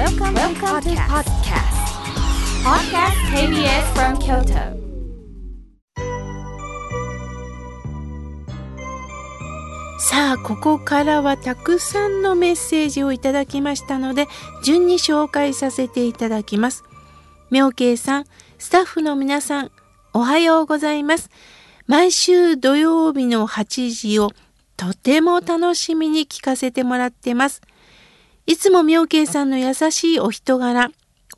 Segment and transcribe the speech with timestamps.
[0.00, 1.76] Welcome, Welcome to podcast.
[2.64, 4.80] Podcast KBS from Kyoto.
[9.98, 14.26] さあここからはたくさんのメッセージをいただきましたので
[14.64, 16.82] 順に紹介させていただきます
[17.50, 18.24] 妙慶さん
[18.58, 19.70] スタッフの皆さん
[20.14, 21.28] おはようございます
[21.86, 24.30] 毎週土曜日の8時を
[24.78, 27.60] とても楽しみに聞かせてもらってます
[28.50, 30.90] いつも妙慶さんの優しいお人柄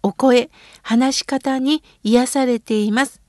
[0.03, 0.49] お声
[0.81, 3.21] 話し方に癒されています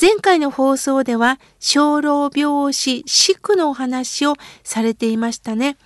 [0.00, 5.76] 前回の放送では小老病死死苦のお話をされていましたね。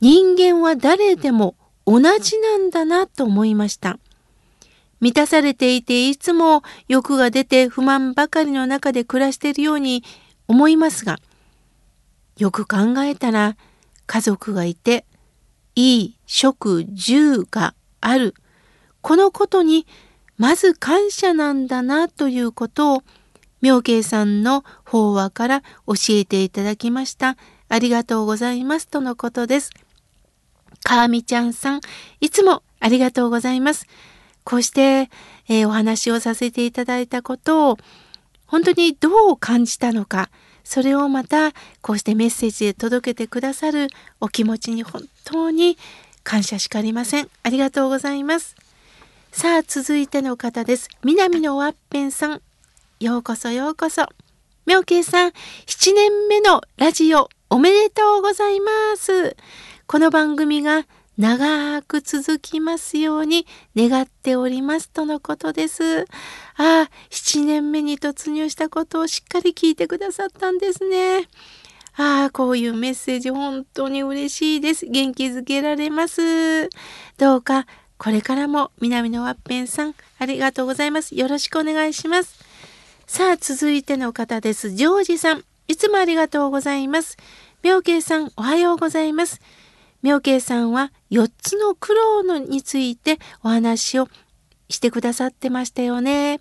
[0.00, 3.98] 人間は誰でも同じなんだなと思いました。
[5.00, 10.02] 満たされていていつも欲が出て不満ばかりの中で暮らしているように
[10.48, 11.18] 思いますが、
[12.38, 13.58] よく考えたら
[14.06, 15.04] 家族がいて、
[15.80, 18.34] いい食住がある。
[19.00, 19.86] このことに
[20.36, 23.02] まず感謝なんだなということを
[23.62, 27.38] 妙慶さんの法話から教えていただきました。
[27.70, 29.70] ありがとうございますとのことです。
[30.84, 31.80] かあみちゃんさん、
[32.20, 33.86] いつもありがとうございます。
[34.44, 35.08] こうして、
[35.48, 37.78] えー、お話をさせていただいたことを
[38.46, 40.30] 本当にどう感じたのか、
[40.70, 41.50] それをまた
[41.82, 43.88] こうしてメッセージで届けてくださる
[44.20, 45.76] お気持ちに本当に
[46.22, 47.28] 感謝しかありません。
[47.42, 48.54] ありがとうございます。
[49.32, 50.88] さあ、続いての方です。
[51.02, 52.42] 南のワッペンさん。
[53.00, 54.06] ようこそようこそ。
[54.64, 55.30] 妙慶さん、
[55.66, 59.36] 7年目のラジオおめでとうございます。
[59.88, 60.86] この番組が
[61.20, 66.06] 長く続きますように願っておりますとのことです。
[66.56, 71.28] ああ、7年目に突入したことをしっかり聞いてくださったんですね。
[71.98, 74.86] ああ、こういうメッセージ本当に嬉しいです。
[74.86, 76.70] 元気づけられます。
[77.18, 77.66] どうか
[77.98, 81.14] これからも南のワッペンさん、ありがとうございます。
[81.14, 82.42] よろしくお願いします。
[83.06, 84.70] さあ、続いての方です。
[84.70, 87.18] ジョージさん、いつもありがとうございます。
[87.62, 89.42] 妙慶さん、おはようございます。
[90.02, 94.08] 妙慶さんは4つの苦労のについてお話を
[94.68, 96.40] してくださってましたよね。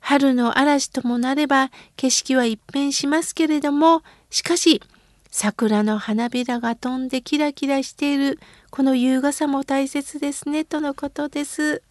[0.00, 4.82] 春の嵐ともなれば景色は一変しますけれども、しかし
[5.30, 8.38] 桜の花びらが飛んでキラキラしている
[8.70, 11.82] この優雅さも大切ですねとのことです。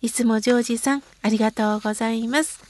[0.00, 2.62] いつもジョージさんありがとうございます。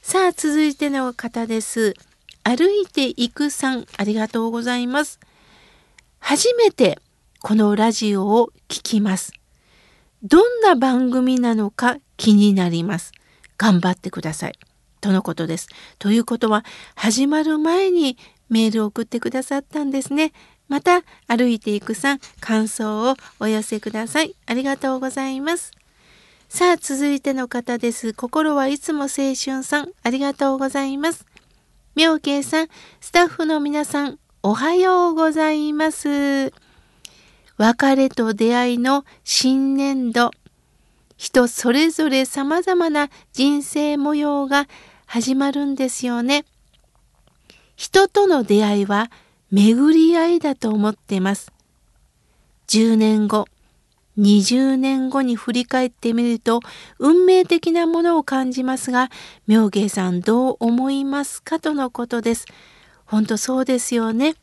[0.00, 1.94] さあ続いての方です。
[2.42, 5.20] 歩いていくさんありがとうございます。
[6.24, 6.98] 初めて
[7.40, 9.32] このラジオを聞きます。
[10.22, 13.10] どんな番組なのか気になります。
[13.58, 14.52] 頑張ってください。
[15.00, 15.68] とのことです。
[15.98, 18.16] ということは始まる前に
[18.48, 20.32] メールを送ってくださったんですね。
[20.68, 24.36] また歩いていくさん感想をお寄せください。
[24.46, 25.72] ありがとうございます。
[26.48, 28.14] さあ続いての方です。
[28.14, 31.26] 心はいつも青春さんありがとうございます。
[31.96, 32.68] 妙慶さん、
[33.00, 36.52] スタッフの皆さんおはようございます。
[37.58, 40.32] 別れと出会いの新年度。
[41.16, 44.66] 人それぞれ様々な人生模様が
[45.06, 46.44] 始まるんですよね。
[47.76, 49.12] 人との出会いは
[49.52, 51.52] 巡り合いだと思ってます。
[52.66, 53.46] 10年後、
[54.18, 56.62] 20年後に振り返ってみると
[56.98, 59.08] 運命的なものを感じますが、
[59.46, 62.46] 妙芸さんどう思いますかとのことです。
[63.12, 64.36] 本当そうですよね。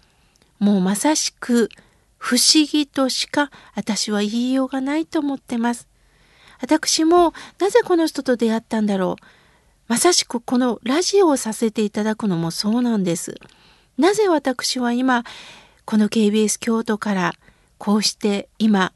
[0.59, 1.69] もうまさしく
[2.19, 5.87] 不思議としか私は言いようがないと思ってます。
[6.61, 9.23] 私もなぜこの人と出会ったんだろう。
[9.87, 13.39] まさしくこのラジオをさせていただくのもそうなんです。
[13.97, 15.23] なぜ私は今
[15.85, 17.33] この KBS 京都から
[17.79, 18.93] こうして今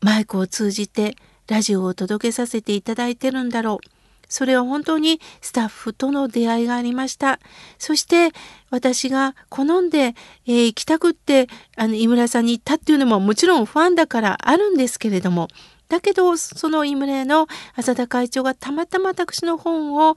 [0.00, 1.16] マイクを通じて
[1.48, 3.91] ラジオを届けさせていただいてるんだろう。
[4.32, 7.38] それは本当にスタッフとの出会いがありました。
[7.78, 8.32] そして
[8.70, 10.14] 私が好んで、
[10.46, 15.48] えー、行きたくってあの井村さんに行ったっていうのももちろんファンだからあるんですけれども
[15.90, 17.46] だけどそのイムレの
[17.76, 20.16] 浅田会長がたまたま私の本を、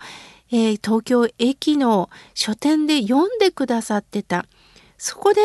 [0.50, 4.45] えー、東京駅の書店で読んでくださってた。
[4.98, 5.42] そこで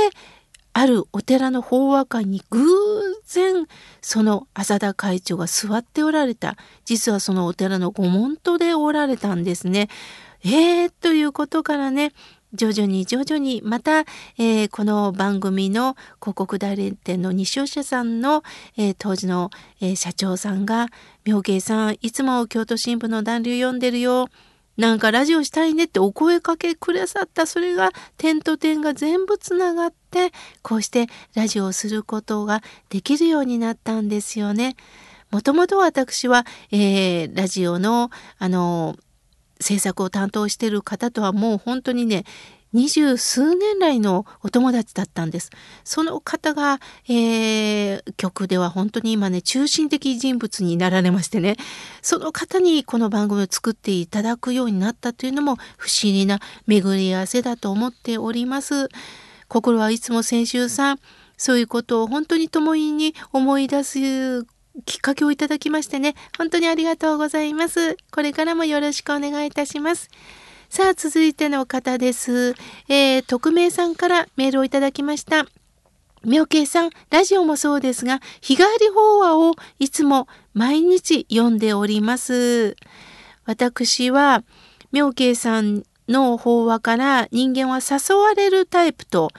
[0.72, 2.60] あるお寺の法話会に偶
[3.26, 3.66] 然
[4.00, 6.56] その浅田会長が座っておられた。
[6.84, 9.88] 実はそのお寺の御門徒でおられたんですね。
[10.44, 12.12] えー、ということからね
[12.54, 14.00] 徐々に徐々にまた、
[14.38, 18.42] えー、この番組の広告代理店の西尾社さんの、
[18.76, 19.50] えー、当時の、
[19.80, 20.88] え、社長さんが
[21.24, 24.28] 「妙慶さんいつも京都新聞の暖流読んでるよ」
[24.76, 27.46] なんかラジオしたいねってお声かけくださった。
[27.46, 34.74] それが点と点が全部つながってってこうしてラジオをすることができるようになったんですよね。
[35.30, 38.96] もともと私は、えー、ラジオのあの
[39.60, 42.24] 制作を担当している方とはもう本当にね
[42.72, 45.50] 二十数年来のお友達だったんです。
[45.84, 51.56] その方が、えー、曲では本当に今ね、中心的人物になられましてね、
[52.00, 58.88] その方にこの番組を作っていただくようになったというのも不思議な巡り合わせだと思っております。
[59.50, 61.00] 心はいつも先週さん、
[61.36, 64.44] そういうことを本当に共に思い出す
[64.86, 67.96] きっかけをいただきましてね、本当にありがとうございます。
[68.12, 70.08] これからもよろしくお願いいたします。
[70.68, 72.54] さあ、続いての方です。
[72.88, 75.46] えー、匿名さんからメールをいただきました。
[76.24, 82.76] 妙慶さん、ラジオもそうですが、日帰り法話をいつも毎日読んでおります。
[83.46, 84.44] 私は、
[84.92, 89.30] 妙慶さんの法話から人間は誘われるタイプと、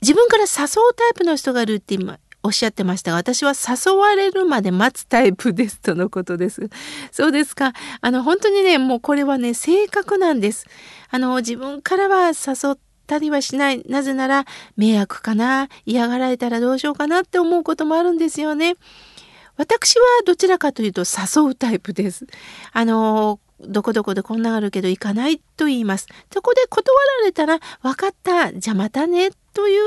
[0.00, 6.68] 自分から誘うタイプの人がいるって今おっしゃってましたが、私は誘われるまで待つタイプですとのことです。
[7.12, 7.72] そうですか。
[8.00, 10.66] あの、本当にね、もうこれはね、性格なんです。
[11.10, 13.82] あの、自分からは誘ったりはしない。
[13.88, 14.44] なぜなら、
[14.76, 18.74] 迷惑かな嫌がられたらどうしようかなって思うこともあるんですよね。
[19.56, 22.26] 私はどちらかというと誘うタイプです。
[22.72, 26.06] あの、どこどこでこんなあるけど行かないと言います。
[26.32, 28.52] そこで断られたら、分かった。
[28.52, 29.82] じゃあまたねという、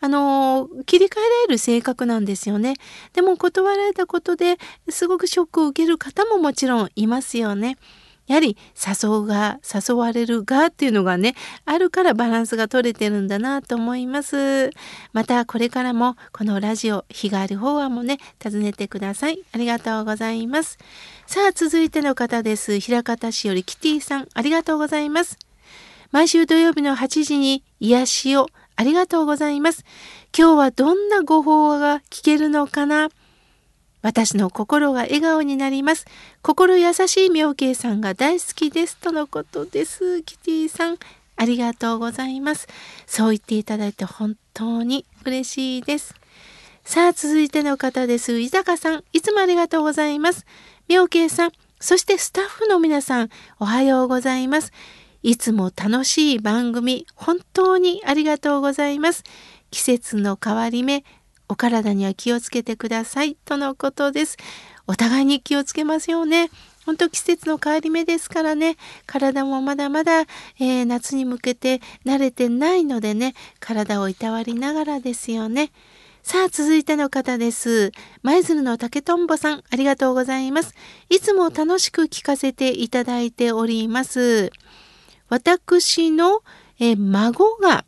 [0.00, 2.74] あの、切り替えられる性格なんですよね。
[3.12, 4.56] でも断られたことで
[4.88, 7.78] すごくショックを受ける方ももちろんいますよね。
[8.26, 11.34] やはり誘うが、誘われるがっていうのがね、
[11.64, 14.70] あるからバランスが取れてるんだなと思います。
[15.12, 19.40] またこれからもこのラジオ、日帰り法案もね、訪ねてください。
[19.52, 20.78] ありがとうございます。
[21.26, 22.80] さあ、続いての方です。
[22.80, 25.38] 平方市よりキティさん、ありがとうございます。
[26.10, 28.46] 毎週土曜日の8時に癒しを
[28.76, 29.84] ありがとうございます。
[30.36, 33.08] 今日はどんなご法話が聞けるのかな？
[34.04, 36.04] 私の心が笑顔になります。
[36.42, 38.98] 心優しい妙慶さんが大好きです。
[38.98, 40.22] とのことです。
[40.24, 40.98] キティさん、
[41.36, 42.68] ありがとうございます。
[43.06, 46.14] そう言っていただいて本当に嬉しいです。
[46.84, 48.38] さあ、続いての方です。
[48.40, 50.44] 伊坂さん、いつもありがとうございます。
[50.86, 54.70] 妙慶さん、そしてスタッフの皆さん、おはようございます。
[55.22, 59.24] いつも楽しい番組、本当にありがとうございます。
[59.70, 61.04] 季節の変わり目、
[61.48, 63.36] お体には気をつけてください。
[63.44, 64.36] とのことです。
[64.86, 66.50] お互いに気をつけますよね。
[66.86, 68.76] 本当季節の変わり目ですからね、
[69.06, 75.72] 体もまだまだ、えー、夏に向けて慣れてないのでね、体をいたわりながらですよね。
[76.22, 77.92] さあ、続いての方です。
[78.22, 80.74] 舞鶴の竹とんぼさん、ありがとうございます。
[81.08, 84.50] いつも楽しく聞かせていただいております。
[85.28, 86.42] 私の、
[86.78, 87.84] え孫が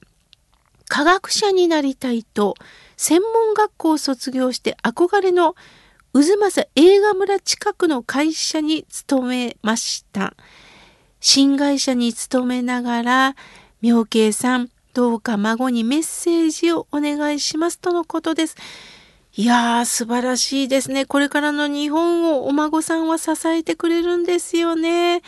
[0.88, 2.54] 科学者になりたいと
[2.96, 5.54] 専門学校を卒業して憧れの
[6.12, 10.34] 渦政映画村近くの会社に勤めました。
[11.20, 13.36] 新会社に勤めながら、
[13.82, 18.56] 妙慶さん、どうか孫にメッセージをお願いしますとのことです。
[19.36, 21.04] いやー、素晴らしいですね。
[21.04, 25.20] これからの日本をお孫さんは支えてくれるんですよね。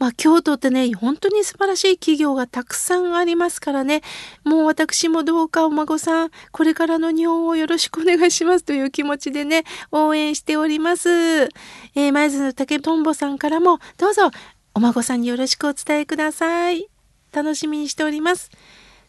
[0.00, 4.00] まあ、京都ってね、本当に素晴らしい企業がたくさんありますからね、
[4.44, 11.10] もう私もどうかお孫さん、これからの日本をよろしくお願いしますという気持ちでね、応援しております。
[11.10, 14.30] えー、前津の竹とんぼさんからも、どうぞ
[14.74, 16.88] お孫さんによろしくお伝えください。
[17.30, 18.50] 楽しみにしております。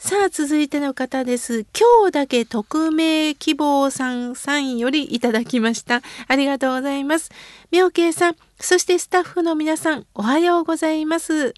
[0.03, 1.63] さあ、続いての方です。
[1.77, 6.01] 今日だけ匿名希望さんさんよりいただきました。
[6.27, 7.29] ありがとうございます。
[7.69, 11.53] 妙慶さん、そしてスタッフの皆さん、おはようございます。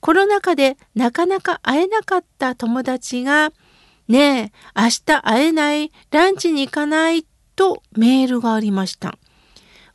[0.00, 3.50] コロナ禍でなかなか会えなかった友達が、
[4.08, 7.24] ねえ、明日会えないランチに行かない
[7.56, 9.16] とメールがありました。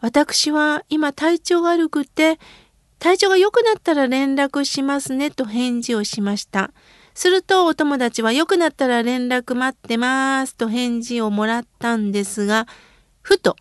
[0.02, 2.40] 私は今体調悪くて、
[2.98, 6.72] 体調が良くなったら連絡しますねと返事をしました。
[7.20, 12.66] するとお友達は良くなったら連絡待ってますと返事をもらったんですが、
[13.22, 13.58] ふと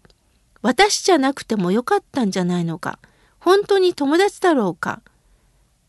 [0.63, 3.01] 私じゃなくてもよかったんじゃないのか、
[3.41, 5.03] 本当に友達だろうか、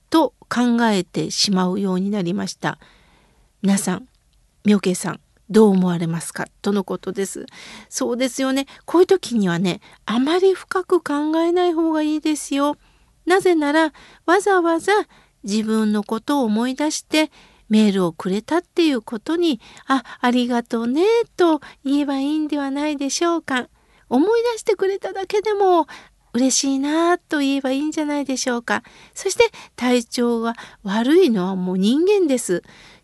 [0.10, 2.80] と考えてしまうようになりました。
[3.62, 4.08] 皆さん、
[4.66, 5.20] 妙慶さん、
[5.52, 7.46] どう思われますかとのことです。
[7.88, 8.66] そうですよね。
[8.86, 12.78] こういう時にはね、あまり深く考えない方がいいですよ。
[13.28, 13.94] なぜなら、
[14.26, 14.92] わざわざ
[15.44, 17.30] 自分のことを思い出して
[17.70, 21.04] メールをくれたっていうことに、あ、ありがとうね、
[21.38, 23.70] と言えばいいんではないでしょうか。
[24.10, 25.88] 思い出してくれただけでも
[26.34, 28.84] 嬉しいなと言えばいいんじゃないでしょうか。
[29.14, 29.46] そして
[29.76, 32.64] 体調が悪いのはもう人間です。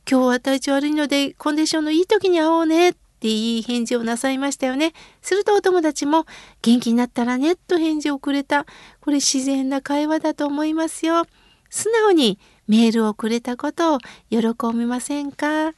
[0.09, 4.93] 今日は体調悪いのでコンディションのいい時に会おうねっていい返事をなさいましたよね。
[5.21, 6.25] するとお友達も
[6.61, 8.65] 元気になったらねと返事をくれた。
[9.01, 11.25] これ自然な会話だと思いますよ。
[11.71, 14.39] 素直にメールをくれたことを喜
[14.73, 15.73] びませんか？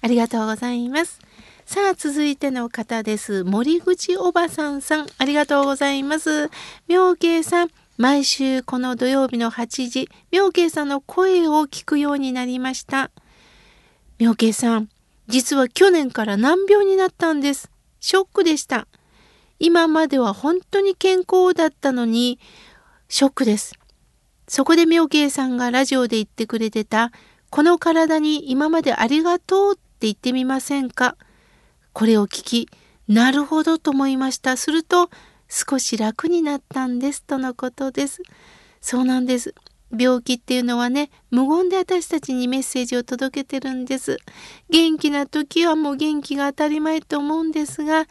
[0.00, 1.20] ありがとうございます。
[1.66, 3.42] さあ、続いての方です。
[3.44, 6.50] 森口おばさんさん、ありがとうございます。
[6.88, 13.10] 妙慶さん、毎週この土曜日の8時、妙慶さんの声を聞くようになりました。
[14.18, 14.90] 妙慶さん、
[15.26, 17.70] 実は去年から難病になったんです。
[18.00, 18.86] ショックでした。
[19.58, 22.38] 今までは本当に健康だったのに、
[23.08, 23.74] ショックです。
[24.46, 27.12] そこで妙慶さんがラジオで言ってくれてた、
[27.50, 31.16] この体に今までありがとうって言ってみませんか？
[31.92, 32.68] これを聞き、
[33.08, 34.56] なるほどと思いました。
[34.56, 35.08] すると、
[35.48, 38.22] 少し楽になったんですとのことです。
[38.80, 39.54] そうなんです。
[39.96, 44.18] 病気っていうのはね、無言で私たちにメッセージを届けてるんです。
[44.68, 48.06] 元気な時はもう元気が当たり前と思うんですが、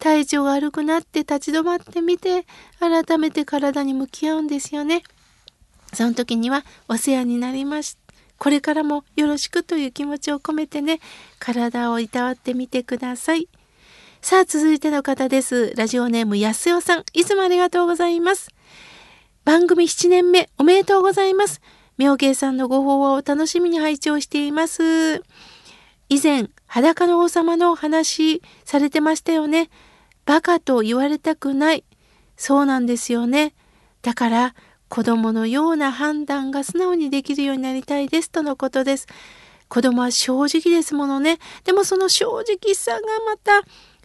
[0.00, 2.44] 体調が悪くなって立ち止まってみて、
[2.80, 5.04] 改めて体に向き合うんですよね。
[5.92, 8.08] その時にはお世話になりました。
[8.38, 11.00] これからもよろしくという気持ちを込めてね、
[11.38, 13.48] 体をいたわってみてください。
[14.20, 15.74] さあ、続いての方です。
[15.76, 18.50] ラジオネームやすよさん、いつもありがとうございます。
[19.44, 21.60] 番組7年目、おめでとうございます。
[21.98, 25.22] 妙慶さんのご法話を楽しみに拝聴しています。
[26.08, 29.68] 以前、裸の王様のお話されてましたよね。
[30.26, 31.84] バカと言われたくない。
[32.36, 33.54] そうなんですよね。
[34.02, 34.54] だから、
[34.88, 39.06] 子供のような判断が素直にできるようになりたいですとのことです。
[39.68, 41.38] 子供は正直ですものね。
[41.64, 43.62] でもその正直さがまた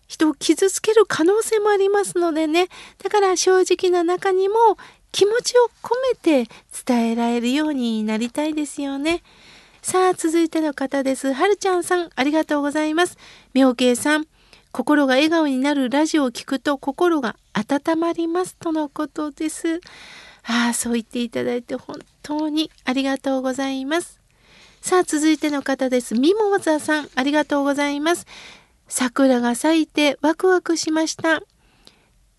[0.08, 2.68] 人を傷つける可能性もありますのでね。
[3.02, 4.56] だから正直な中にも
[5.12, 6.52] 気持ちを込めて
[6.86, 9.24] 伝えられるようになりたいですよね。
[9.82, 11.34] さあ、続いての方です。
[11.34, 13.18] はるちゃんさん、ありがとうございます。
[13.54, 14.26] 妙慶さん、
[14.72, 19.82] 心が笑顔になるラジオを聞くと心が温まりますとのことです。
[20.46, 24.20] ああ、そう言っていただいて本当にありがとうございます。
[24.82, 26.16] さあ、続いての方です。
[26.16, 28.26] ミモザさん、ありがとうございます。
[28.88, 31.42] 桜が咲いてワクワクしました。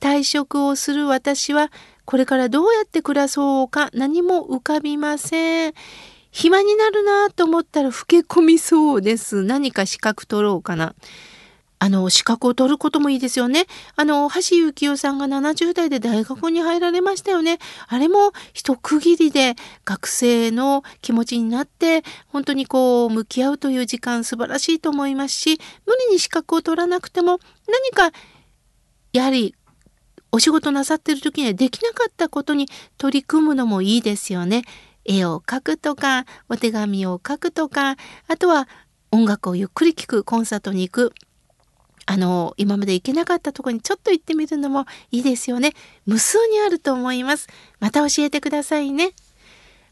[0.01, 1.73] 退職をする私は、
[2.05, 5.75] これからどうやって暮らそうか何も浮かびません。
[6.31, 9.43] 暇になるなと思ったら老け込みそうです。
[9.43, 10.95] 何か資格取ろうかな。
[11.79, 13.67] あの、資格を取ることもいいですよね。
[13.97, 17.59] あの、橋幸夫さんが70代で大学に入られましたよね。
[17.89, 19.55] あれも一区切りで
[19.85, 27.39] 学生の気持ちになって、本当にこう、向き合うという時間素晴らしいと思いますし、無理に資格を取らなくても、
[27.69, 28.17] 何か、
[29.13, 29.55] やはり、
[30.33, 34.65] お仕事なさってる時にはできなかったことに取り組むのもいいですよね。
[35.05, 38.69] 絵を描くとか、お手紙を書くとか、あとは
[39.13, 41.13] 音楽をゆっくり聴く、コンサートに行く。
[42.07, 45.73] あの、今まで行けなかったとこにちょっと行ってみるのもいいですよね。
[46.07, 47.49] 無数にあると思います。
[47.81, 49.13] また教えてくださいね。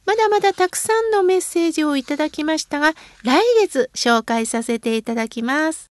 [0.04, 2.92] まだまだたくさんのメッセージをいただきましたが、
[3.22, 5.91] 来月紹介させていただきます。